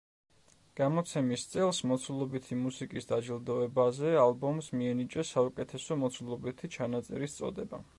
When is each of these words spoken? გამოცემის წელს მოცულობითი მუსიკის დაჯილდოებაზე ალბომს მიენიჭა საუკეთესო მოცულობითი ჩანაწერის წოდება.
გამოცემის 0.79 1.43
წელს 1.51 1.81
მოცულობითი 1.91 2.57
მუსიკის 2.63 3.09
დაჯილდოებაზე 3.13 4.17
ალბომს 4.25 4.75
მიენიჭა 4.81 5.31
საუკეთესო 5.37 6.01
მოცულობითი 6.07 6.77
ჩანაწერის 6.79 7.43
წოდება. 7.43 7.87